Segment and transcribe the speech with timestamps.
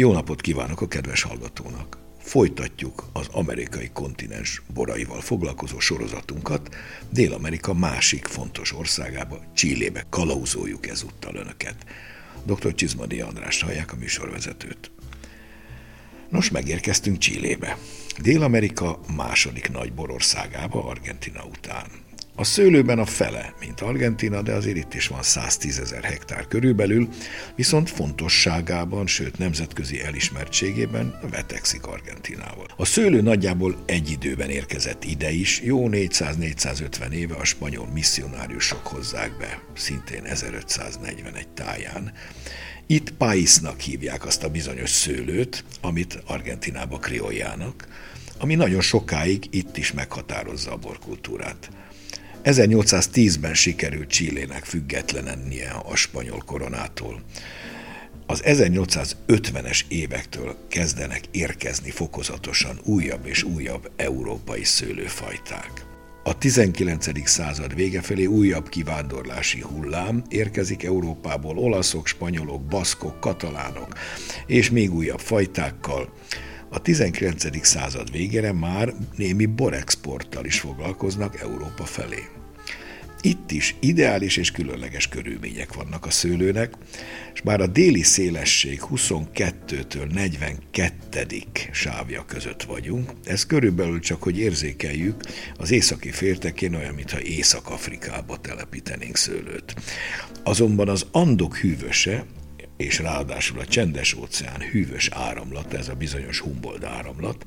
[0.00, 1.98] Jó napot kívánok a kedves hallgatónak!
[2.18, 6.74] Folytatjuk az amerikai kontinens boraival foglalkozó sorozatunkat,
[7.10, 11.74] Dél-Amerika másik fontos országába, Csillébe kalauzoljuk ezúttal önöket.
[12.44, 12.74] Dr.
[12.74, 14.90] Csizmadi András hallják a műsorvezetőt.
[16.28, 17.78] Nos, megérkeztünk Csillébe.
[18.18, 21.86] Dél-Amerika második nagy borországába Argentina után.
[22.40, 27.08] A szőlőben a fele, mint Argentina, de azért itt is van 110 ezer hektár körülbelül,
[27.54, 32.66] viszont fontosságában, sőt nemzetközi elismertségében vetekszik Argentinával.
[32.76, 39.36] A szőlő nagyjából egy időben érkezett ide is, jó 400-450 éve a spanyol misszionáriusok hozzák
[39.38, 42.12] be, szintén 1541 táján.
[42.86, 47.88] Itt paisnak hívják azt a bizonyos szőlőt, amit Argentinába krioljának,
[48.38, 51.70] ami nagyon sokáig itt is meghatározza a borkultúrát.
[52.44, 57.22] 1810-ben sikerült Csillének függetlenennie a spanyol koronától.
[58.26, 65.84] Az 1850-es évektől kezdenek érkezni fokozatosan újabb és újabb európai szőlőfajták.
[66.24, 67.28] A 19.
[67.28, 73.98] század vége felé újabb kivándorlási hullám érkezik Európából olaszok, spanyolok, baszkok, katalánok
[74.46, 76.12] és még újabb fajtákkal,
[76.70, 77.66] a 19.
[77.66, 82.28] század végére már némi borexporttal is foglalkoznak Európa felé.
[83.22, 86.74] Itt is ideális és különleges körülmények vannak a szőlőnek,
[87.34, 91.26] és bár a déli szélesség 22-től 42.
[91.70, 95.20] sávja között vagyunk, ez körülbelül csak, hogy érzékeljük,
[95.56, 99.74] az északi féltekén olyan, mintha Észak-Afrikába telepítenénk szőlőt.
[100.42, 102.24] Azonban az Andok hűvöse
[102.80, 107.44] és ráadásul a csendes óceán hűvös áramlat, ez a bizonyos Humboldt áramlat,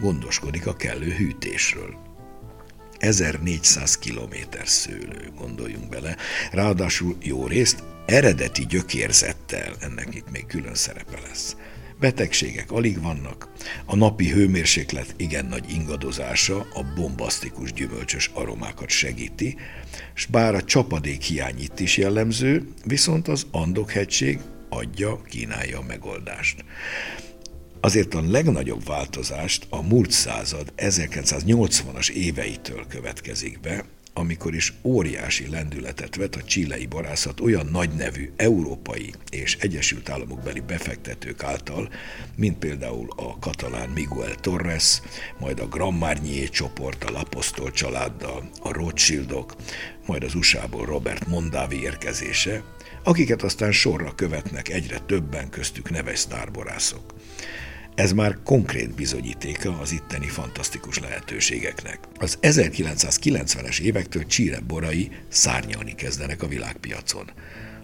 [0.00, 1.96] gondoskodik a kellő hűtésről.
[2.98, 6.16] 1400 kilométer szőlő, gondoljunk bele,
[6.52, 11.56] ráadásul jó részt eredeti gyökérzettel, ennek itt még külön szerepe lesz.
[12.00, 13.48] Betegségek alig vannak,
[13.86, 19.56] a napi hőmérséklet igen nagy ingadozása a bombasztikus gyümölcsös aromákat segíti,
[20.14, 24.38] s bár a csapadék hiány itt is jellemző, viszont az Andok-hegység
[24.76, 26.64] adja, kínálja a megoldást.
[27.80, 33.84] Azért a legnagyobb változást a múlt század 1980-as éveitől következik be,
[34.18, 40.60] amikor is óriási lendületet vet a csilei borászat olyan nagy nevű európai és Egyesült Államokbeli
[40.60, 41.88] befektetők által,
[42.36, 45.00] mint például a katalán Miguel Torres,
[45.38, 46.48] majd a Grand Marnier
[47.06, 49.54] a Lapostol családdal, a Rothschildok,
[50.06, 52.62] majd az USA-ból Robert Mondavi érkezése,
[53.06, 57.14] akiket aztán sorra követnek egyre többen köztük neves sztárborászok.
[57.94, 61.98] Ez már konkrét bizonyítéka az itteni fantasztikus lehetőségeknek.
[62.18, 67.30] Az 1990-es évektől Csíre borai szárnyalni kezdenek a világpiacon.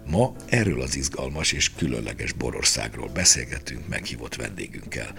[0.05, 5.13] Ma erről az izgalmas és különleges borországról beszélgetünk meghívott vendégünkkel.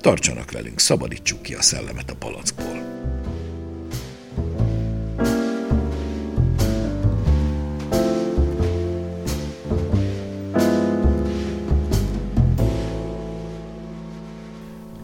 [0.00, 2.90] Tartsanak velünk, szabadítsuk ki a szellemet a palackból.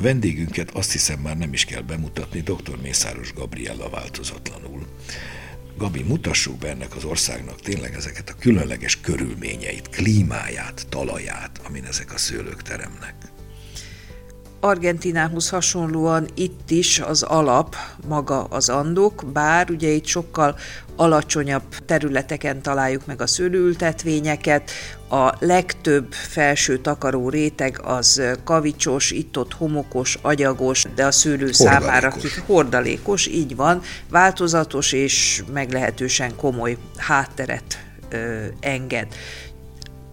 [0.06, 2.76] Vendégünket azt hiszem már nem is kell bemutatni, dr.
[2.82, 4.86] Mészáros Gabriella változatlanul.
[5.76, 12.12] Gabi, mutassuk be ennek az országnak tényleg ezeket a különleges körülményeit, klímáját, talaját, amin ezek
[12.12, 13.14] a szőlők teremnek.
[14.66, 17.76] Argentinához hasonlóan itt is az alap
[18.08, 20.56] maga az andok, bár ugye itt sokkal
[20.96, 24.70] alacsonyabb területeken találjuk meg a szőlőültetvényeket,
[25.08, 31.56] a legtöbb felső takaró réteg az kavicsos, itt-ott homokos, agyagos, de a szőlő hordalékos.
[31.56, 32.14] számára
[32.46, 39.06] hordalékos, így van, változatos és meglehetősen komoly hátteret ö, enged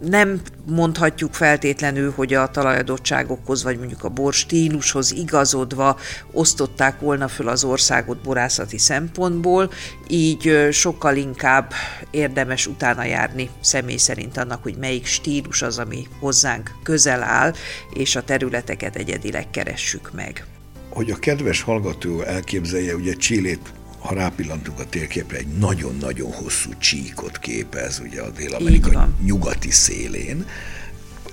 [0.08, 6.00] nem mondhatjuk feltétlenül, hogy a talajadottságokhoz, vagy mondjuk a bor stílushoz igazodva
[6.32, 9.72] osztották volna föl az országot borászati szempontból,
[10.08, 11.74] így sokkal inkább
[12.12, 17.54] érdemes utána járni személy szerint annak, hogy melyik stílus az, ami hozzánk közel áll,
[17.94, 20.46] és a területeket egyedileg keressük meg.
[20.90, 23.74] Hogy a kedves hallgató elképzelje, ugye Csillét
[24.04, 30.46] ha rápillantunk a térképre, egy nagyon-nagyon hosszú csíkot képez, ugye a Dél-Amerika nyugati szélén.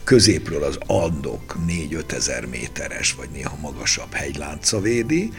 [0.04, 5.32] Középről az Andok 4-5 ezer méteres, vagy néha magasabb hegylánca védi,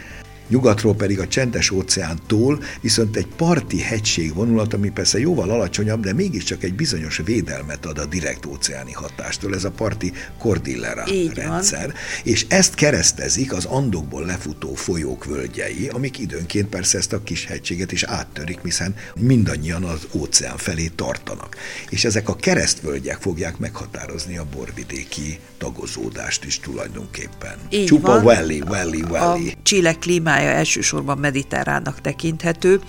[0.51, 6.13] nyugatról pedig a csendes óceántól viszont egy parti hegység vonulat, ami persze jóval alacsonyabb, de
[6.13, 11.85] mégiscsak egy bizonyos védelmet ad a direkt óceáni hatástól, ez a parti Cordillera Így rendszer.
[11.85, 11.95] Van.
[12.23, 17.91] És ezt keresztezik az Andokból lefutó folyók völgyei, amik időnként persze ezt a kis hegységet
[17.91, 21.55] is áttörik, hiszen mindannyian az óceán felé tartanak.
[21.89, 27.55] És ezek a keresztvölgyek fogják meghatározni a borvidéki tagozódást is tulajdonképpen.
[27.69, 28.23] Így Csupa van.
[28.23, 29.47] valley, valley, valley.
[29.47, 32.81] A Chile klímája elsősorban mediterránnak tekinthető,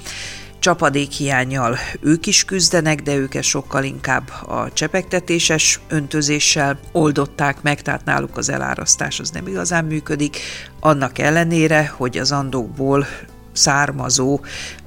[0.62, 8.36] csapadékhiányjal ők is küzdenek, de őket sokkal inkább a csepegtetéses öntözéssel oldották meg, tehát náluk
[8.36, 10.36] az elárasztás az nem igazán működik,
[10.80, 13.06] annak ellenére, hogy az andokból
[13.52, 14.40] származó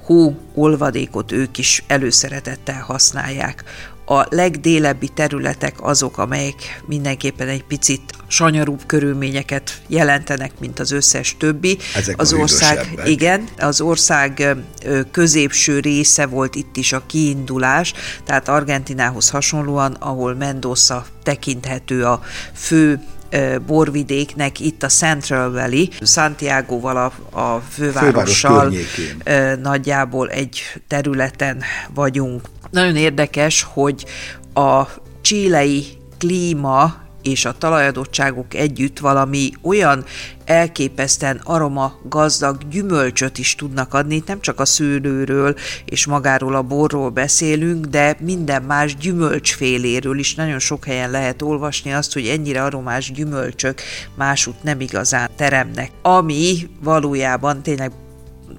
[0.04, 3.64] hó olvadékot ők is előszeretettel használják
[4.06, 11.78] a legdélebbi területek azok, amelyek mindenképpen egy picit sanyarúbb körülményeket jelentenek, mint az összes többi.
[11.94, 14.56] Ezek az ország, igen, az ország
[15.10, 17.92] középső része volt itt is a kiindulás,
[18.24, 22.22] tehát Argentinához hasonlóan, ahol Mendoza tekinthető a
[22.54, 23.00] fő
[23.66, 31.62] borvidéknek itt a Central Valley, Santiago-val a, a fővárossal Főváros nagyjából egy területen
[31.94, 32.48] vagyunk.
[32.70, 34.04] Nagyon érdekes, hogy
[34.54, 34.82] a
[35.20, 35.84] csílei
[36.18, 40.04] klíma és a talajadottságok együtt valami olyan
[40.44, 45.54] elképesztően aroma gazdag gyümölcsöt is tudnak adni, nem csak a szőlőről
[45.84, 51.92] és magáról a borról beszélünk, de minden más gyümölcsféléről is nagyon sok helyen lehet olvasni
[51.92, 53.80] azt, hogy ennyire aromás gyümölcsök
[54.14, 57.92] másút nem igazán teremnek, ami valójában tényleg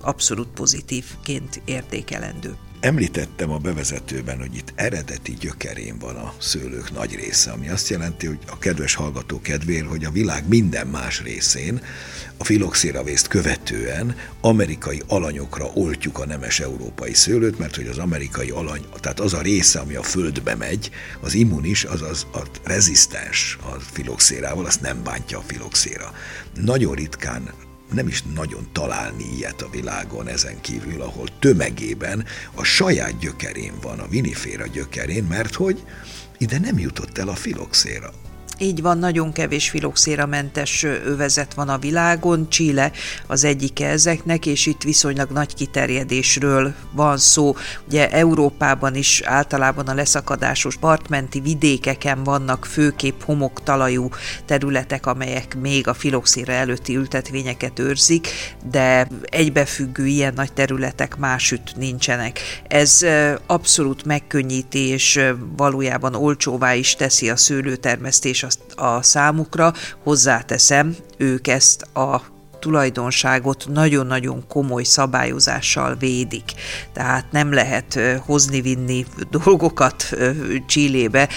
[0.01, 2.56] abszolút pozitívként értékelendő.
[2.79, 8.27] Említettem a bevezetőben, hogy itt eredeti gyökerén van a szőlők nagy része, ami azt jelenti,
[8.27, 11.81] hogy a kedves hallgató kedvéért, hogy a világ minden más részén
[12.38, 18.85] a filoxéravészt követően amerikai alanyokra oltjuk a nemes európai szőlőt, mert hogy az amerikai alany,
[19.00, 20.89] tehát az a része, ami a földbe megy,
[21.21, 26.13] az immunis, az az a rezisztens a filoxérával, azt nem bántja a filoxéra.
[26.56, 27.50] Nagyon ritkán
[27.94, 32.25] nem is nagyon találni ilyet a világon ezen kívül, ahol tömegében
[32.56, 35.84] a saját gyökerén van, a viniféra gyökerén, mert hogy
[36.38, 38.13] ide nem jutott el a filoxéra.
[38.59, 42.92] Így van, nagyon kevés filoxéramentes övezet van a világon, Chile
[43.27, 47.56] az egyike ezeknek, és itt viszonylag nagy kiterjedésről van szó.
[47.88, 54.09] Ugye Európában is általában a leszakadásos partmenti vidékeken vannak főképp homoktalajú
[54.45, 58.27] területek, amelyek még a filoxéra előtti ültetvényeket őrzik,
[58.69, 62.39] de egybefüggő ilyen nagy területek másütt nincsenek.
[62.68, 63.06] Ez
[63.45, 65.21] abszolút megkönnyíti, és
[65.57, 68.45] valójában olcsóvá is teszi a szőlőtermesztés
[68.75, 69.73] a számukra,
[70.03, 72.21] hozzáteszem, ők ezt a
[72.59, 76.44] tulajdonságot nagyon-nagyon komoly szabályozással védik.
[76.94, 80.15] Tehát nem lehet hozni-vinni dolgokat
[80.65, 81.29] Csillébe,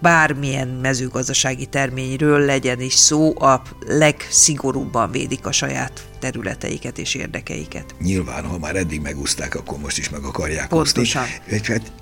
[0.00, 7.94] bármilyen mezőgazdasági terményről legyen is szó, a legszigorúbban védik a saját területeiket és érdekeiket.
[8.00, 11.22] Nyilván, ha már eddig megúzták, akkor most is meg akarják Pontosan.
[11.22, 11.72] úszni.
[11.72, 11.92] Hát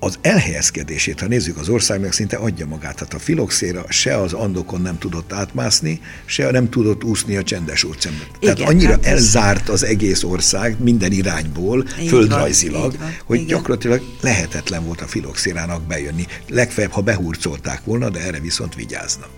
[0.00, 2.94] az elhelyezkedését, ha nézzük az országnak, szinte adja magát.
[2.94, 7.84] Tehát a filoxéra se az Andokon nem tudott átmászni, se nem tudott úszni a csendes
[7.84, 8.26] óceánban.
[8.40, 13.48] Tehát annyira hát elzárt az egész ország minden irányból, így földrajzilag, van, van, hogy igen.
[13.48, 16.26] gyakorlatilag lehetetlen volt a filoxérának bejönni.
[16.48, 19.28] Legfeljebb, ha behurcolták volna, de erre viszont vigyáznak.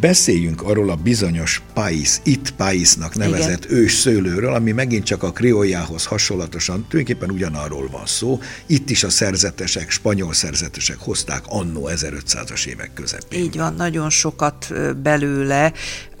[0.00, 3.76] Beszéljünk arról a bizonyos pais, itt paisnak nevezett Igen.
[3.76, 8.38] ős szőlőről, ami megint csak a kriójához hasonlatosan tulajdonképpen ugyanarról van szó.
[8.66, 13.42] Itt is a szerzetesek, spanyol szerzetesek hozták annó 1500-as évek közepén.
[13.42, 15.72] Így van, nagyon sokat belőle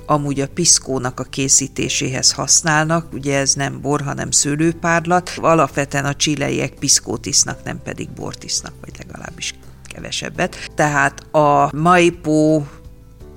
[0.06, 5.32] amúgy a piszkónak a készítéséhez használnak, ugye ez nem bor, hanem szőlőpárlat.
[5.36, 9.54] Alapvetően a csileiek piszkót isznak, nem pedig bort isznak, vagy legalábbis
[9.96, 10.70] kevesebbet.
[10.74, 12.62] Tehát a Maipo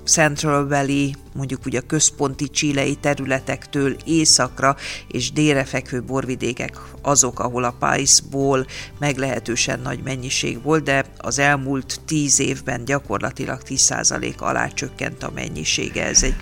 [0.09, 4.75] Central Valley, mondjuk ugye a központi csilei területektől északra
[5.07, 8.65] és délre fekvő borvidékek azok, ahol a pájszból
[8.99, 16.05] meglehetősen nagy mennyiség volt, de az elmúlt tíz évben gyakorlatilag 10% alá csökkent a mennyisége.
[16.05, 16.35] Ez egy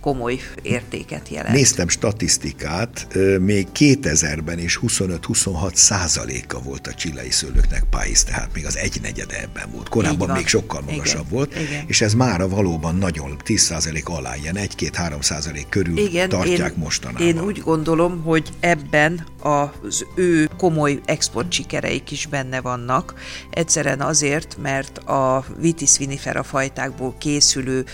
[0.00, 1.54] komoly értéket jelent.
[1.54, 3.06] Néztem statisztikát,
[3.40, 9.70] még 2000-ben is 25-26 százaléka volt a csilei szőlőknek páisz, tehát még az egynegyede ebben
[9.70, 9.88] volt.
[9.88, 11.32] Korábban még sokkal magasabb Igen.
[11.32, 11.84] volt, Igen.
[11.86, 16.72] és ez mára valóban nagyon 10 százalék alá alá, ilyen 1-2-3 százalék körül Igen, tartják
[16.72, 17.26] én, mostanában.
[17.26, 23.14] Én úgy gondolom, hogy ebben az ő komoly export sikereik is benne vannak.
[23.50, 27.84] Egyszerűen azért, mert a Vitis vinifera fajtákból készülő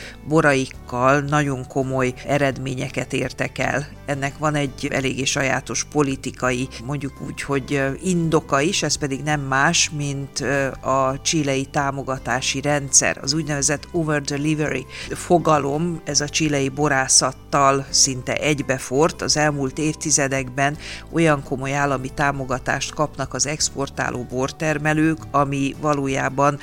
[0.88, 3.86] boraikkal nagyon komoly eredményeket értek el.
[4.06, 9.90] Ennek van egy eléggé sajátos politikai, mondjuk úgy, hogy indoka is, ez pedig nem más,
[9.90, 10.40] mint
[10.80, 19.22] a csilei támogatási rendszer, az úgynevezett over delivery fogalom, ez a csilei borászattal szinte egybefort.
[19.22, 20.76] Az elmúlt évtizedekben
[21.12, 26.58] olyan komoly állami támogatást kapnak az exportáló bortermelők, ami valójában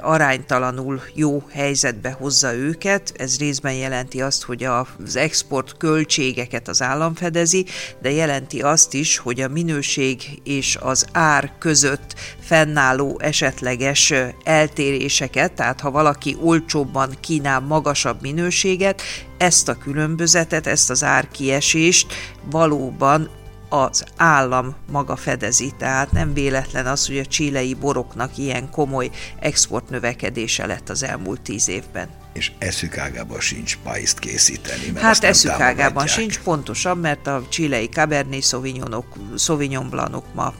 [0.00, 3.12] aránytalanul jó helyzetbe hozza őket.
[3.16, 7.66] Ez részben jelenti azt, hogy az export költségeket az állam fedezi,
[8.02, 14.12] de jelenti azt is, hogy a minőség és az ár között fennálló esetleges
[14.44, 19.02] eltéréseket, tehát ha valaki olcsóbban kínál magasabb minőséget,
[19.38, 22.06] ezt a különbözetet, ezt az árkiesést
[22.50, 23.30] valóban
[23.70, 30.66] az állam maga fedezi, tehát nem véletlen az, hogy a csilei boroknak ilyen komoly exportnövekedése
[30.66, 32.08] lett az elmúlt tíz évben.
[32.32, 34.90] És eszükágában sincs pályzt készíteni.
[34.92, 40.54] Mert hát eszükágában sincs, pontosan, mert a csilei Cabernet Sauvignonok, Sauvignon Blancok ma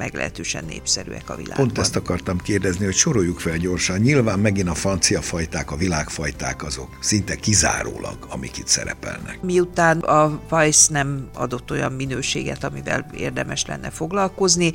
[0.00, 1.66] meglehetősen népszerűek a világban.
[1.66, 3.98] Pont ezt akartam kérdezni, hogy soroljuk fel gyorsan.
[3.98, 9.42] Nyilván megint a francia fajták, a világfajták azok szinte kizárólag, amik itt szerepelnek.
[9.42, 14.72] Miután a Weiss nem adott olyan minőséget, amivel érdemes lenne foglalkozni,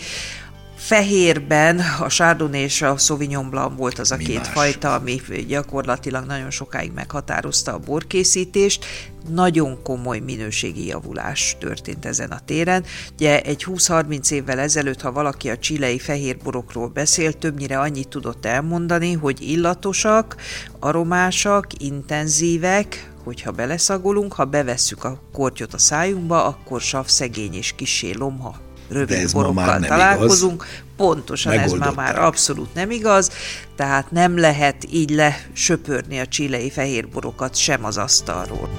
[0.76, 4.48] Fehérben a Chardonnay és a Sauvignon Blanc volt az a Mi két más?
[4.48, 8.86] fajta, ami gyakorlatilag nagyon sokáig meghatározta a borkészítést.
[9.30, 12.84] Nagyon komoly minőségi javulás történt ezen a téren.
[13.14, 19.14] Ugye egy 20-30 évvel ezelőtt, ha valaki a csilei fehérborokról beszélt, többnyire annyit tudott elmondani,
[19.14, 20.36] hogy illatosak,
[20.80, 28.12] aromásak, intenzívek, hogyha beleszagolunk, ha bevesszük a kortyot a szájunkba, akkor sav szegény és kisé
[28.12, 30.64] lomha rövid borokkal találkozunk.
[30.64, 30.84] Igaz.
[30.98, 33.30] Pontosan ez ma már abszolút nem igaz,
[33.76, 38.70] tehát nem lehet így lesöpörni a csilei fehérborokat sem az asztalról.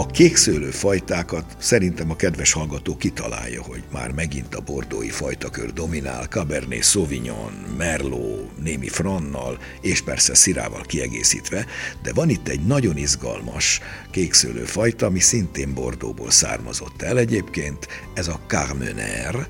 [0.00, 6.24] A kékszőlő fajtákat szerintem a kedves hallgató kitalálja, hogy már megint a bordói fajtakör dominál,
[6.24, 11.66] Cabernet Sauvignon, Merlot, némi Frannal, és persze Szirával kiegészítve,
[12.02, 13.80] de van itt egy nagyon izgalmas
[14.10, 17.18] kékszőlő fajta, ami szintén Bordóból származott el.
[17.18, 19.48] Egyébként, ez a Carmener,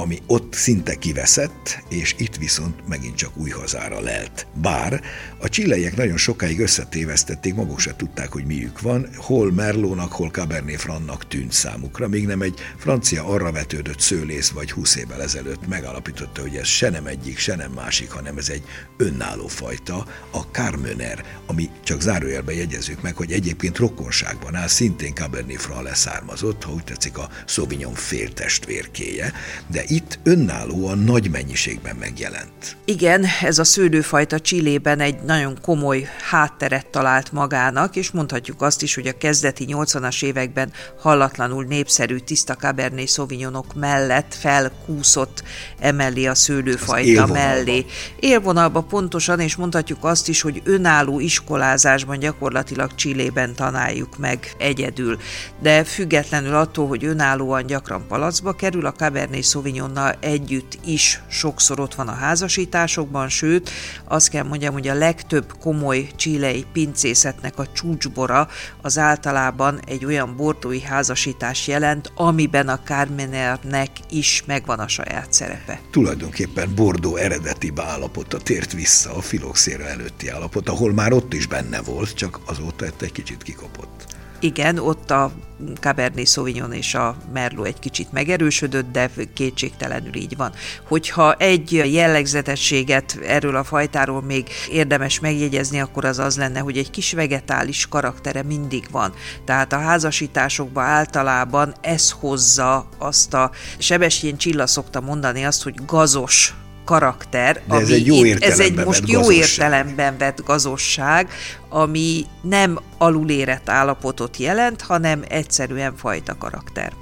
[0.00, 4.46] ami ott szinte kiveszett, és itt viszont megint csak új hazára lelt.
[4.54, 5.02] Bár
[5.38, 10.80] a csilleiek nagyon sokáig összetévesztették, maguk se tudták, hogy miük van, hol Merlónak, hol Cabernet
[10.80, 16.40] Frannak tűnt számukra, még nem egy francia arra vetődött szőlész vagy húsz évvel ezelőtt megalapította,
[16.40, 18.62] hogy ez se nem egyik, se nem másik, hanem ez egy
[18.96, 25.60] önálló fajta, a Carmener, ami csak zárójelben jegyezzük meg, hogy egyébként rokonságban áll, szintén Cabernet
[25.60, 29.32] Franc leszármazott, ha úgy tetszik a Sauvignon féltestvérkéje,
[29.66, 32.76] de itt önállóan nagy mennyiségben megjelent.
[32.84, 38.94] Igen, ez a szőlőfajta Csillében egy nagyon komoly hátteret talált magának, és mondhatjuk azt is,
[38.94, 45.42] hogy a kezdeti 80-as években hallatlanul népszerű tiszta Cabernet Sauvignonok mellett felkúszott
[45.78, 47.84] emellé a szőlőfajta mellé.
[48.20, 55.18] Élvonalba pontosan, és mondhatjuk azt is, hogy önálló iskolázásban gyakorlatilag Csillében tanáljuk meg egyedül.
[55.62, 61.80] De függetlenül attól, hogy önállóan gyakran palacba kerül, a Cabernet Sauvignon Sauvignon együtt is sokszor
[61.80, 63.70] ott van a házasításokban, sőt,
[64.04, 68.48] azt kell mondjam, hogy a legtöbb komoly csilei pincészetnek a csúcsbora
[68.82, 75.80] az általában egy olyan bordói házasítás jelent, amiben a Carmenernek is megvan a saját szerepe.
[75.90, 81.80] Tulajdonképpen Bordó eredeti állapota tért vissza a filoxéra előtti állapot, ahol már ott is benne
[81.80, 84.18] volt, csak azóta egy kicsit kikopott.
[84.40, 85.32] Igen, ott a
[85.80, 90.52] Cabernet Sauvignon és a Merlot egy kicsit megerősödött, de kétségtelenül így van.
[90.88, 96.90] Hogyha egy jellegzetességet erről a fajtáról még érdemes megjegyezni, akkor az az lenne, hogy egy
[96.90, 99.12] kis vegetális karaktere mindig van.
[99.44, 106.54] Tehát a házasításokban általában ez hozza azt a Sebestyén Csilla szokta mondani azt, hogy gazos
[106.84, 109.42] karakter, De ez ami egy jó itt, ez egy most jó gazosság.
[109.42, 111.28] értelemben vett gazosság,
[111.68, 116.92] ami nem alulérett állapotot jelent, hanem egyszerűen fajta karakter.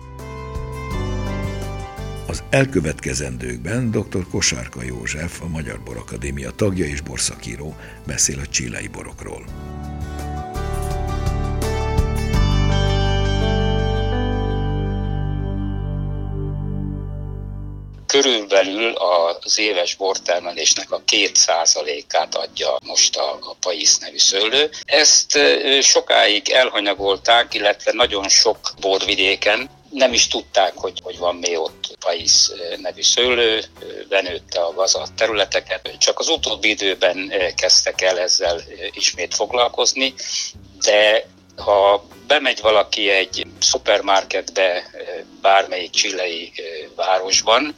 [2.27, 4.27] Az elkövetkezendőkben dr.
[4.31, 9.45] Kosárka József, a Magyar Borakadémia tagja és borszakíró beszél a csillai borokról.
[18.21, 18.93] Körülbelül
[19.41, 24.71] az éves bortermelésnek a két százalékát adja most a, a Pais nevű szőlő.
[24.85, 25.39] Ezt
[25.81, 32.51] sokáig elhanyagolták, illetve nagyon sok borvidéken nem is tudták, hogy, hogy van még ott Pais
[32.77, 33.65] nevű szőlő,
[34.09, 35.91] benőtte a gazat területeket.
[35.99, 40.15] Csak az utóbbi időben kezdtek el ezzel ismét foglalkozni,
[40.85, 44.91] de ha bemegy valaki egy szupermarketbe
[45.41, 46.53] bármelyik csilei
[46.95, 47.77] városban,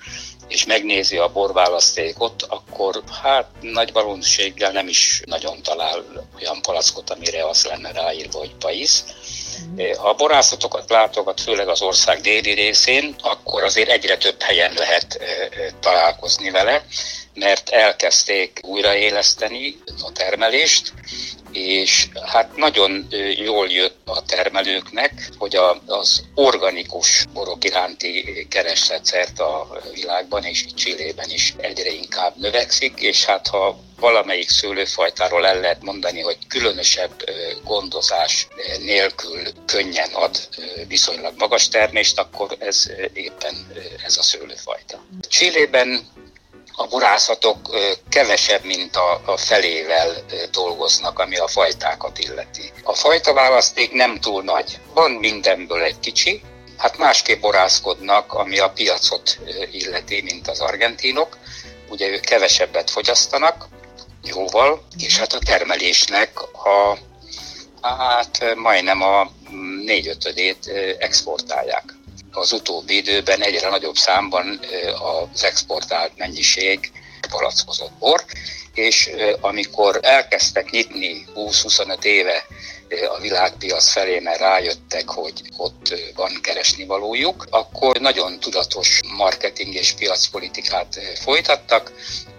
[0.50, 6.04] és megnézi a borválasztékot, akkor hát nagy valószínűséggel nem is nagyon talál
[6.38, 9.04] olyan palackot, amire az lenne ráírva, hogy paisz.
[9.96, 15.20] Ha a borászatokat látogat, főleg az ország déli részén, akkor azért egyre több helyen lehet
[15.80, 16.84] találkozni vele,
[17.34, 20.92] mert elkezdték újraéleszteni a termelést,
[21.52, 29.80] és hát nagyon jól jött a termelőknek, hogy a, az organikus borok iránti kereslet a
[29.94, 36.20] világban és Csillében is egyre inkább növekszik, és hát ha valamelyik szőlőfajtáról el lehet mondani,
[36.20, 37.24] hogy különösebb
[37.64, 40.48] gondozás nélkül könnyen ad
[40.88, 43.54] viszonylag magas termést, akkor ez éppen
[44.04, 45.04] ez a szőlőfajta.
[45.28, 46.08] Csillében
[46.74, 47.76] a borászatok
[48.08, 52.72] kevesebb, mint a, a felével dolgoznak, ami a fajtákat illeti.
[52.82, 54.78] A fajta választék nem túl nagy.
[54.94, 56.42] Van mindenből egy kicsi,
[56.76, 59.38] hát másképp borászkodnak, ami a piacot
[59.72, 61.38] illeti, mint az argentinok.
[61.88, 63.68] Ugye ők kevesebbet fogyasztanak,
[64.22, 66.98] jóval, és hát a termelésnek a
[67.80, 69.30] hát majdnem a
[69.84, 71.94] négyötödét exportálják
[72.32, 74.60] az utóbbi időben egyre nagyobb számban
[75.32, 76.92] az exportált mennyiség
[77.30, 78.24] palackozott bor,
[78.74, 79.10] és
[79.40, 82.46] amikor elkezdtek nyitni 20-25 éve
[83.16, 89.92] a világpiac felé, mert rájöttek, hogy ott van keresni valójuk, akkor nagyon tudatos marketing és
[89.92, 91.92] piacpolitikát folytattak,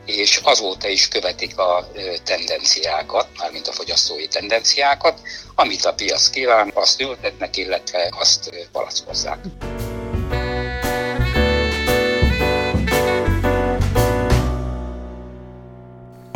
[0.05, 1.91] és azóta is követik a
[2.23, 5.19] tendenciákat, mármint a fogyasztói tendenciákat,
[5.55, 9.39] amit a piac kíván, azt ültetnek, illetve azt palackozzák.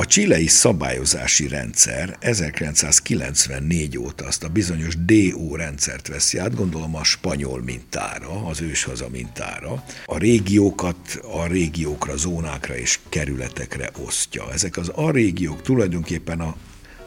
[0.06, 7.04] A csilei szabályozási rendszer 1994 óta azt a bizonyos DO rendszert veszi át, gondolom a
[7.04, 9.84] spanyol mintára, az őshaza mintára.
[10.06, 14.52] A régiókat a régiókra, zónákra és kerületekre osztja.
[14.54, 16.56] Ezek az a régiók tulajdonképpen a,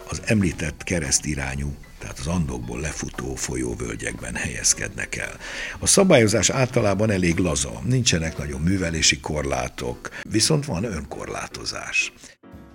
[0.08, 5.36] az említett keresztirányú tehát az andokból lefutó folyóvölgyekben helyezkednek el.
[5.78, 12.12] A szabályozás általában elég laza, nincsenek nagyon művelési korlátok, viszont van önkorlátozás.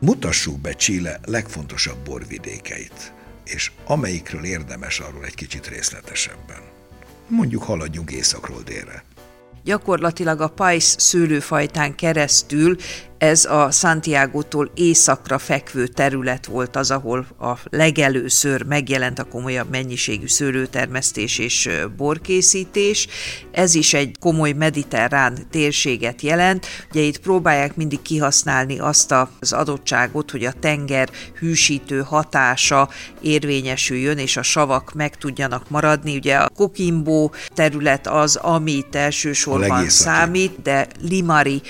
[0.05, 3.13] Mutassuk be Chile legfontosabb borvidékeit,
[3.45, 6.61] és amelyikről érdemes arról egy kicsit részletesebben.
[7.27, 9.03] Mondjuk haladjunk északról délre.
[9.63, 12.75] Gyakorlatilag a pajsz szőlőfajtán keresztül
[13.23, 20.27] ez a Santiago-tól északra fekvő terület volt az, ahol a legelőször megjelent a komolyabb mennyiségű
[20.27, 23.07] szőlőtermesztés és borkészítés.
[23.51, 26.65] Ez is egy komoly mediterrán térséget jelent.
[26.89, 31.09] Ugye itt próbálják mindig kihasználni azt az adottságot, hogy a tenger
[31.39, 32.89] hűsítő hatása
[33.21, 36.15] érvényesüljön, és a savak meg tudjanak maradni.
[36.15, 41.61] Ugye a Coquimbo terület az, amit elsősorban számít, de Limari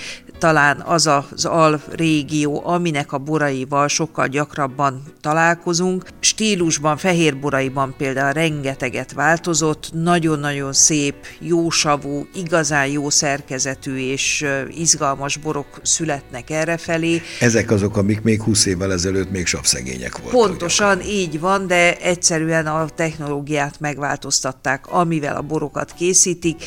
[0.43, 6.05] talán az az al régió, aminek a boraival sokkal gyakrabban találkozunk.
[6.19, 15.67] Stílusban, fehér boraiban például rengeteget változott, nagyon-nagyon szép, jósavú, igazán jó szerkezetű és izgalmas borok
[15.81, 17.21] születnek errefelé.
[17.39, 20.39] Ezek azok, amik még 20 évvel ezelőtt még savszegények voltak.
[20.39, 21.13] Pontosan gyakran.
[21.13, 26.63] így van, de egyszerűen a technológiát megváltoztatták, amivel a borokat készítik,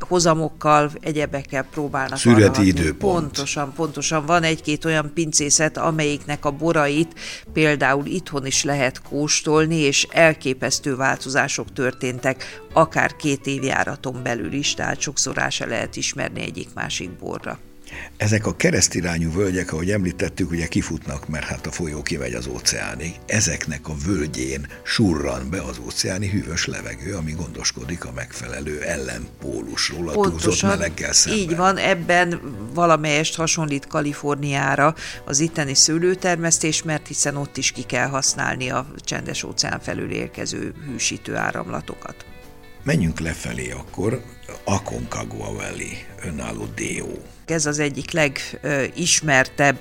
[0.00, 3.20] hozamokkal, egyebekkel próbálnak Szüreti időpont.
[3.20, 4.26] Pontosan, pontosan.
[4.26, 7.18] Van egy-két olyan pincészet, amelyiknek a borait
[7.52, 15.00] például itthon is lehet kóstolni, és elképesztő változások történtek, akár két évjáraton belül is, tehát
[15.00, 17.58] sokszor rá se lehet ismerni egyik-másik borra.
[18.16, 23.14] Ezek a keresztirányú völgyek, ahogy említettük, ugye kifutnak, mert hát a folyó kivegy az óceánig.
[23.26, 30.12] Ezeknek a völgyén surran be az óceáni hűvös levegő, ami gondoskodik a megfelelő ellenpólusról, a
[30.12, 31.42] túlzott meleggel szemben.
[31.42, 32.40] Így van, ebben
[32.74, 39.42] valamelyest hasonlít Kaliforniára az itteni szőlőtermesztés, mert hiszen ott is ki kell használni a csendes
[39.42, 42.24] óceán felül érkező hűsítő áramlatokat.
[42.82, 44.22] Menjünk lefelé akkor,
[44.64, 45.92] Aconcagua Valley,
[46.24, 47.33] önálló dió.
[47.46, 49.78] Ez az egyik legismertebb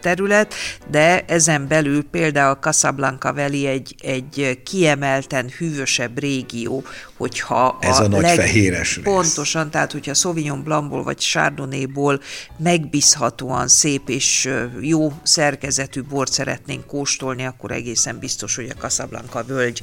[0.00, 0.54] terület,
[0.90, 6.84] de ezen belül például Casablanca Valley egy, egy kiemelten hűvösebb régió,
[7.16, 8.36] hogyha Ez a, a nagy leg...
[8.36, 9.04] fehéres rész.
[9.04, 12.20] Pontosan, tehát hogyha Sauvignon Blancból vagy Chardonnayból
[12.56, 14.50] megbízhatóan szép és
[14.80, 19.82] jó szerkezetű bort szeretnénk kóstolni, akkor egészen biztos, hogy a Casablanca völgy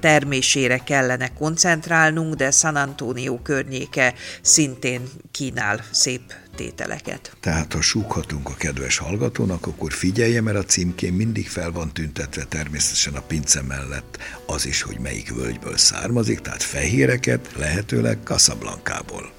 [0.00, 6.20] termésére kellene koncentrálnunk, de San Antonio környéke szintén kínál szép
[6.56, 7.36] tételeket.
[7.40, 12.44] Tehát ha súghatunk a kedves hallgatónak, akkor figyelje, mert a címkén mindig fel van tüntetve
[12.44, 19.32] természetesen a pince mellett az is, hogy melyik völgyből származik, tehát fehéreket lehetőleg Casablanca-ból.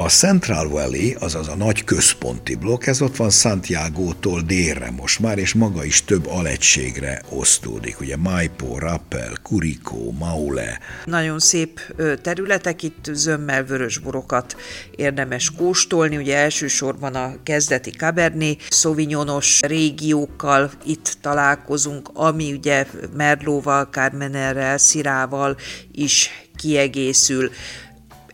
[0.00, 5.38] A Central Valley, azaz a nagy központi blokk, ez ott van Santiago-tól délre most már,
[5.38, 8.00] és maga is több alegységre osztódik.
[8.00, 10.78] Ugye Maipo, Rappel, Curicó, Maule.
[11.04, 11.80] Nagyon szép
[12.22, 14.56] területek, itt zömmel vörösborokat
[14.96, 16.16] érdemes kóstolni.
[16.16, 25.56] Ugye elsősorban a kezdeti Cabernet Sauvignonos régiókkal itt találkozunk, ami ugye Merlóval, Carmenerrel, Szirával
[25.92, 27.50] is kiegészül.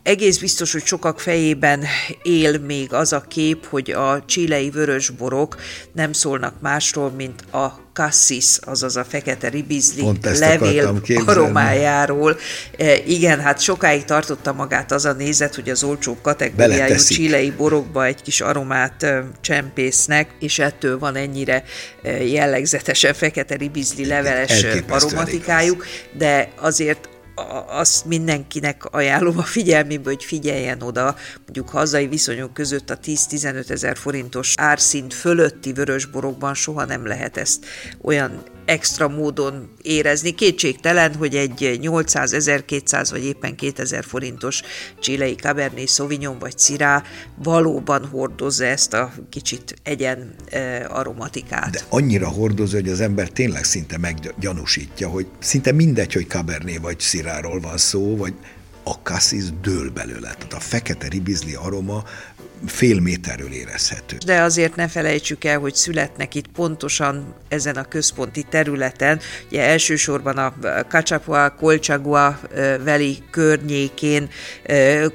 [0.05, 1.85] Egész biztos, hogy sokak fejében
[2.23, 5.57] él még az a kép, hogy a csilei vörösborok
[5.93, 12.37] nem szólnak másról, mint a cassis, azaz a fekete ribizli levél aromájáról.
[12.79, 18.05] E, igen, hát sokáig tartotta magát az a nézet, hogy az olcsó kategóriájú csilei borokba
[18.05, 21.65] egy kis aromát e, csempésznek, és ettől van ennyire
[22.03, 27.09] e, jellegzetesen fekete ribizli leveles aromatikájuk, de azért
[27.67, 33.97] azt mindenkinek ajánlom a figyelmébe, hogy figyeljen oda, mondjuk hazai viszonyok között a 10-15 ezer
[33.97, 37.67] forintos árszint fölötti vörösborokban soha nem lehet ezt
[38.03, 40.31] olyan extra módon érezni.
[40.31, 44.63] Kétségtelen, hogy egy 800, 1200 vagy éppen 2000 forintos
[45.01, 47.03] csilei Cabernet Sauvignon vagy Cirá
[47.43, 51.71] valóban hordozza ezt a kicsit egyen e, aromatikát.
[51.71, 56.99] De annyira hordozza, hogy az ember tényleg szinte meggyanúsítja, hogy szinte mindegy, hogy Cabernet vagy
[56.99, 58.35] Ciráról van szó, vagy
[58.85, 60.35] a cassis dől belőle.
[60.35, 62.05] Tehát a fekete ribizli aroma
[62.67, 64.17] fél méterről érezhető.
[64.27, 70.37] De azért ne felejtsük el, hogy születnek itt pontosan ezen a központi területen, ugye elsősorban
[70.39, 70.55] a
[70.89, 72.41] Cachapua, Colchagua
[72.85, 74.29] veli környékén,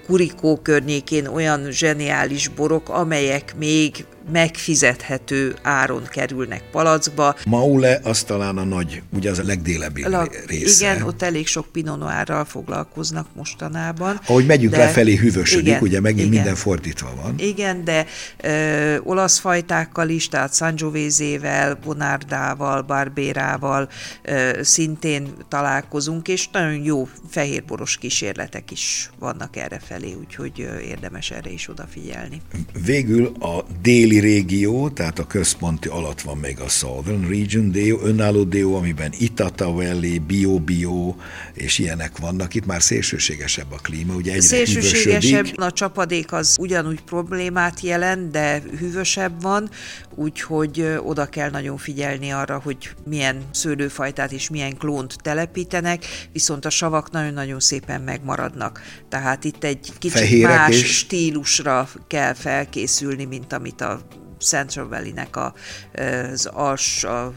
[0.06, 7.36] Kurikó környékén olyan zseniális borok, amelyek még megfizethető áron kerülnek palackba.
[7.46, 10.86] Maule az talán a nagy, ugye az a legdélebbi La, része.
[10.86, 14.20] Igen, ott elég sok pinonárral foglalkoznak mostanában.
[14.26, 17.34] Ahogy megyünk de, lefelé hűvösödik, igen, ugye megint igen, minden fordítva van.
[17.38, 18.06] Igen, de
[18.38, 23.90] ö, olasz fajtákkal is, tehát Sangiovese-vel, Bonardával, Barbérával
[24.24, 31.32] ö, szintén találkozunk, és nagyon jó fehérboros kísérletek is vannak erre felé, úgyhogy ö, érdemes
[31.32, 32.42] erre is odafigyelni.
[32.86, 38.44] Végül a déli régió, tehát a központi alatt van még a Southern Region DO, önálló
[38.44, 41.16] DO, amiben Itata Valley, Bio-Bio
[41.54, 42.54] és ilyenek vannak.
[42.54, 48.62] Itt már szélsőségesebb a klíma, ugye egyre Szélsőségesebb, a csapadék az ugyanúgy problémát jelent, de
[48.80, 49.70] hűvösebb van,
[50.16, 56.70] úgyhogy oda kell nagyon figyelni arra, hogy milyen szőlőfajtát és milyen klónt telepítenek, viszont a
[56.70, 58.82] savak nagyon-nagyon szépen megmaradnak.
[59.10, 60.98] Tehát itt egy kicsit Fehérek más és...
[60.98, 64.02] stílusra kell felkészülni, mint amit a
[64.40, 65.54] Central Valley-nek a,
[66.34, 67.34] az als, a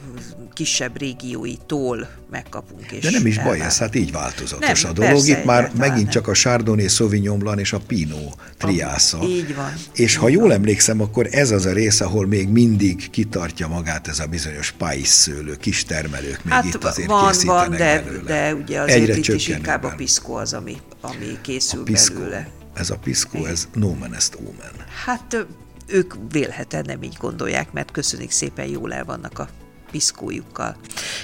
[0.52, 2.92] kisebb régióitól megkapunk.
[2.92, 5.26] És De nem is baj ez, hát így változatos nem, a dolog.
[5.26, 6.10] Itt már megint nem.
[6.10, 9.18] csak a Chardonnay, Sauvignon Blanc és a Pinot triásza.
[9.18, 9.72] Ah, így van.
[9.92, 10.52] És így ha jól van.
[10.52, 15.56] emlékszem, akkor ez az a rész, ahol még mindig kitartja magát ez a bizonyos páiszszőlő,
[15.56, 18.22] kis termelők még hát itt azért van, készítenek van, de, belőle.
[18.24, 22.18] de ugye azért Egyre itt is inkább a piszkó az, ami, ami készül a piszkó.
[22.18, 22.48] belőle.
[22.74, 24.72] Ez a piszkó, ez no man est omen.
[25.04, 25.46] Hát
[25.92, 29.48] ők vélhetően nem így gondolják, mert köszönik szépen jól el vannak a
[29.90, 30.76] piszkójukkal.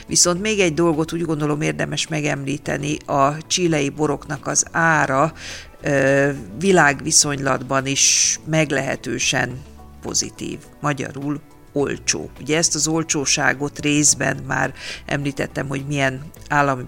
[0.07, 5.33] Viszont még egy dolgot úgy gondolom érdemes megemlíteni, a csilei boroknak az ára
[6.59, 9.61] világviszonylatban is meglehetősen
[10.03, 10.59] pozitív.
[10.81, 11.41] Magyarul
[11.79, 12.31] olcsó.
[12.41, 14.75] Ugye ezt az olcsóságot részben már
[15.07, 16.83] említettem, hogy milyen állami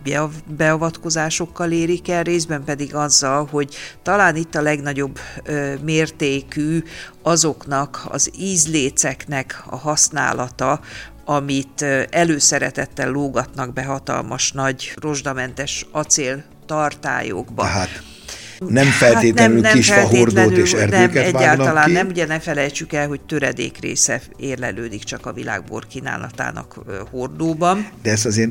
[0.57, 5.19] beavatkozásokkal érik el, részben pedig azzal, hogy talán itt a legnagyobb
[5.83, 6.83] mértékű
[7.23, 10.81] azoknak az ízléceknek a használata,
[11.25, 17.63] amit előszeretettel lógatnak be hatalmas nagy rozsdamentes acél tartályokba.
[17.63, 18.03] Tehát
[18.69, 21.93] Nem feltétlenül hát nem, nem fahordót és erdőket nem, egyáltalán ki.
[21.93, 26.75] nem, ugye ne felejtsük el, hogy töredék része érlelődik csak a világbor kínálatának
[27.11, 27.89] hordóban.
[28.03, 28.51] De ezt azért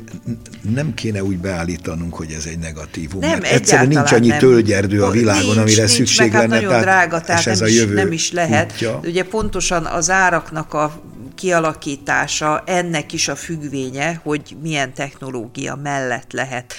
[0.74, 3.20] nem kéne úgy beállítanunk, hogy ez egy negatívum.
[3.20, 4.40] Nem, mert egyszerűen nincs annyi nem.
[4.40, 6.62] tölgyerdő a világon, nincs, amire nincs, szükség meg, hát lenne.
[6.62, 8.72] nagyon drága, tehát ez nem, a jövő is, nem is lehet.
[8.72, 9.00] Útja.
[9.04, 11.02] Ugye pontosan az áraknak a
[11.40, 16.74] kialakítása ennek is a függvénye, hogy milyen technológia mellett lehet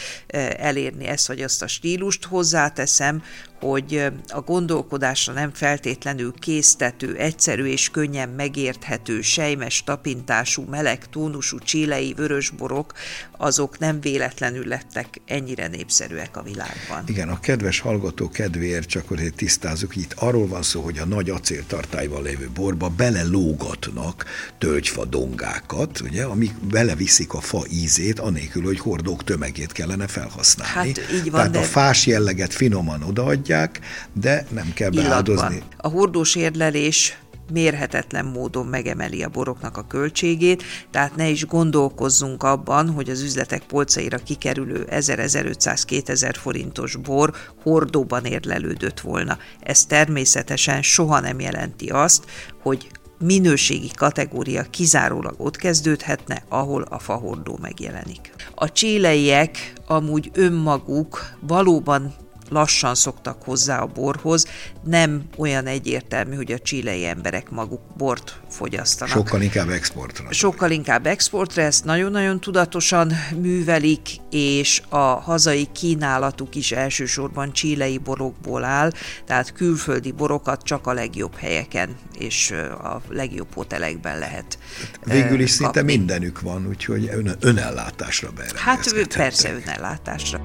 [0.59, 2.25] elérni ezt vagy azt a stílust.
[2.25, 3.23] Hozzáteszem,
[3.61, 12.15] hogy a gondolkodásra nem feltétlenül késztető, egyszerű és könnyen megérthető, sejmes tapintású, meleg tónusú csílei
[12.17, 12.93] vörösborok,
[13.37, 17.05] azok nem véletlenül lettek ennyire népszerűek a világban.
[17.07, 21.31] Igen, a kedves hallgató kedvéért csak hogy tisztázunk, itt arról van szó, hogy a nagy
[21.31, 24.25] acéltartályban lévő borba belelógatnak
[24.59, 30.93] tölgyfa dongákat, ugye, amik beleviszik a fa ízét, anélkül, hogy hordók tömegét kellene felhasználni.
[30.95, 31.59] Hát így van, Tehát de...
[31.59, 33.81] a fás jelleget finoman odaadják, adják,
[34.13, 35.63] de nem kell beáldozni.
[35.77, 37.19] A hordós érlelés
[37.53, 43.63] mérhetetlen módon megemeli a boroknak a költségét, tehát ne is gondolkozzunk abban, hogy az üzletek
[43.63, 49.39] polcaira kikerülő 1000-1500-2000 forintos bor hordóban érlelődött volna.
[49.61, 52.25] Ez természetesen soha nem jelenti azt,
[52.63, 58.33] hogy minőségi kategória kizárólag ott kezdődhetne, ahol a fahordó megjelenik.
[58.55, 62.15] A cséleiek amúgy önmaguk valóban
[62.51, 64.47] lassan szoktak hozzá a borhoz,
[64.85, 69.15] nem olyan egyértelmű, hogy a csilei emberek maguk bort fogyasztanak.
[69.15, 70.33] Sokkal inkább exportra.
[70.33, 78.65] Sokkal inkább exportra, ezt nagyon-nagyon tudatosan művelik, és a hazai kínálatuk is elsősorban csilei borokból
[78.65, 78.93] áll,
[79.27, 82.51] tehát külföldi borokat csak a legjobb helyeken és
[82.83, 84.59] a legjobb hotelekben lehet
[85.05, 90.43] Végül is szinte mindenük van, úgyhogy ön, önellátásra Hát persze önellátásra.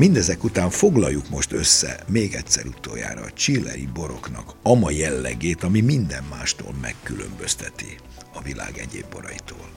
[0.00, 6.24] Mindezek után foglaljuk most össze még egyszer utoljára a csillei boroknak ama jellegét, ami minden
[6.30, 7.96] mástól megkülönbözteti
[8.34, 9.68] a világ egyéb boraitól.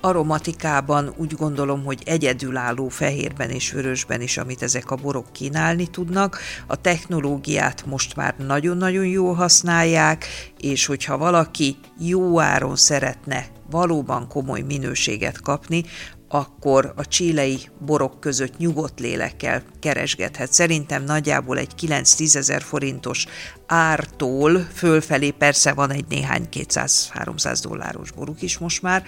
[0.00, 6.38] Aromatikában úgy gondolom, hogy egyedülálló fehérben és vörösben is, amit ezek a borok kínálni tudnak.
[6.66, 10.26] A technológiát most már nagyon-nagyon jól használják,
[10.60, 15.84] és hogyha valaki jó áron szeretne valóban komoly minőséget kapni,
[16.28, 20.52] akkor a csílei borok között nyugodt lélekkel keresgethet.
[20.52, 23.26] Szerintem nagyjából egy 9-10 ezer forintos
[23.66, 29.04] ártól fölfelé persze van egy néhány 200-300 dolláros boruk is most már,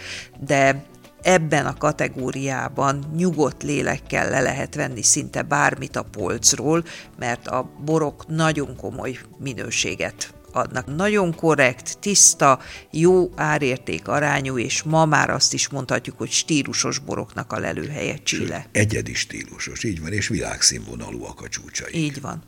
[0.47, 0.85] de
[1.23, 6.85] ebben a kategóriában nyugodt lélekkel le lehet venni szinte bármit a polcról,
[7.19, 10.97] mert a borok nagyon komoly minőséget adnak.
[10.97, 12.61] Nagyon korrekt, tiszta,
[12.91, 18.67] jó árérték arányú, és ma már azt is mondhatjuk, hogy stílusos boroknak a lelőhelye Chile.
[18.73, 21.95] Egyedi stílusos, így van, és világszínvonalúak a csúcsai.
[21.95, 22.43] Így van.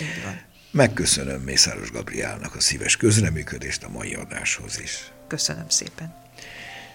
[0.00, 0.40] Így van.
[0.70, 5.12] Megköszönöm Mészáros Gabriálnak a szíves közreműködést a mai adáshoz is.
[5.28, 6.14] Köszönöm szépen.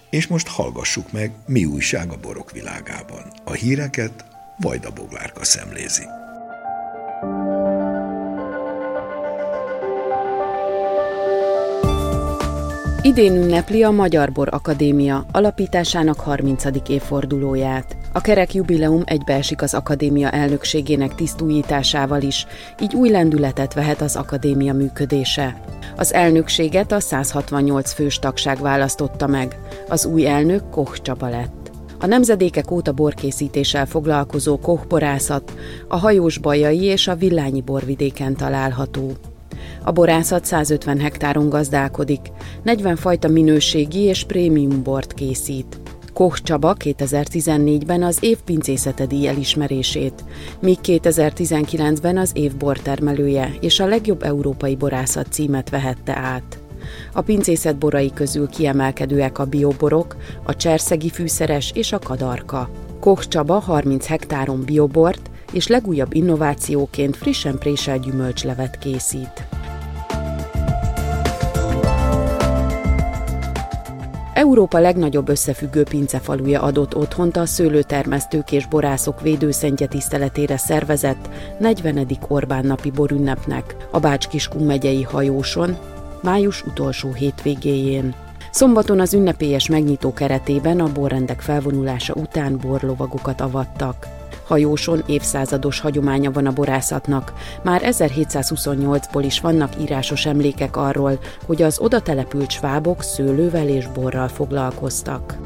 [0.09, 3.33] És most hallgassuk meg, mi újság a borok világában.
[3.43, 4.25] A híreket
[4.59, 6.03] Vajda Boglárka szemlézi.
[13.07, 16.63] Idén ünnepli a Magyar Bor Akadémia alapításának 30.
[16.87, 17.97] évfordulóját.
[18.13, 22.45] A kerek jubileum egybeesik az akadémia elnökségének tisztújításával is,
[22.81, 25.61] így új lendületet vehet az akadémia működése.
[25.97, 29.59] Az elnökséget a 168 fős tagság választotta meg.
[29.89, 31.71] Az új elnök Koch Csaba lett.
[31.99, 35.53] A nemzedékek óta borkészítéssel foglalkozó kochborászat
[35.87, 39.11] a hajós bajai és a villányi borvidéken található.
[39.83, 42.31] A borászat 150 hektáron gazdálkodik,
[42.63, 45.79] 40 fajta minőségi és prémium bort készít.
[46.13, 50.23] Koch Csaba 2014-ben az év pincészete díj elismerését,
[50.59, 56.59] míg 2019-ben az év bortermelője és a legjobb európai borászat címet vehette át.
[57.13, 62.69] A pincészet borai közül kiemelkedőek a bioborok, a cserszegi fűszeres és a kadarka.
[62.99, 69.47] Koch Csaba 30 hektáron biobort és legújabb innovációként frissen préselt gyümölcslevet készít.
[74.37, 81.29] Európa legnagyobb összefüggő pincefaluja adott otthont a szőlőtermesztők és borászok védőszentje tiszteletére szervezett
[81.59, 82.07] 40.
[82.27, 85.77] Orbán napi borünnepnek a Bács-Kiskun megyei hajóson,
[86.21, 88.15] május utolsó hétvégéjén.
[88.51, 94.16] Szombaton az ünnepélyes megnyitó keretében a borrendek felvonulása után borlovagokat avattak.
[94.47, 97.33] Hajóson évszázados hagyománya van a borászatnak.
[97.63, 104.27] Már 1728-ból is vannak írásos emlékek arról, hogy az oda települt svábok szőlővel és borral
[104.27, 105.37] foglalkoztak.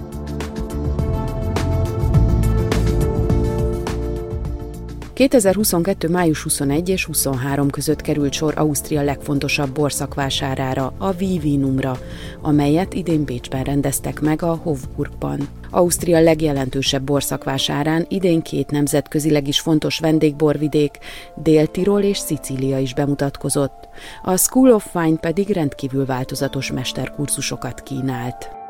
[5.21, 6.09] 2022.
[6.09, 11.97] május 21 és 23 között került sor Ausztria legfontosabb borszakvásárára, a Vivinumra,
[12.41, 15.47] amelyet idén Bécsben rendeztek meg a Hofburgban.
[15.69, 20.97] Ausztria legjelentősebb borszakvásárán idén két nemzetközileg is fontos vendégborvidék,
[21.35, 23.87] Dél-Tirol és Szicília is bemutatkozott.
[24.23, 28.60] A School of Wine pedig rendkívül változatos mesterkurzusokat kínált.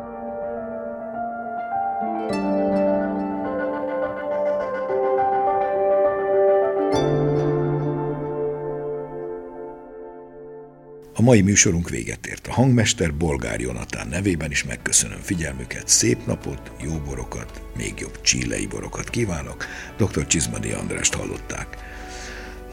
[11.22, 12.48] A mai műsorunk véget ért.
[12.48, 15.88] A hangmester Bolgár Jonatán nevében is megköszönöm figyelmüket.
[15.88, 19.66] Szép napot, jó borokat, még jobb csílei borokat kívánok.
[19.98, 20.28] Dr.
[20.28, 21.78] Csizmadi Andrást hallották.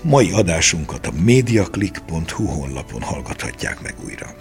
[0.03, 4.35] Mai adásunkat a mediaclick.hu honlapon hallgathatják meg újra.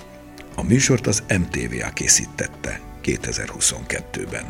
[0.56, 4.46] A műsort az MTVA készítette 2022-ben.